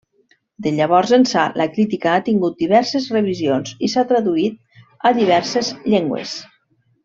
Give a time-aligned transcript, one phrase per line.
[0.65, 6.37] De llavors ençà la crítica ha tingut diverses revisions i s'ha traduït a diverses llengües.